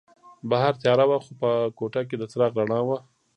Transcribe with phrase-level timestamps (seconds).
[0.49, 2.97] بهر تیاره وه خو په کوټه کې د څراغ رڼا وه.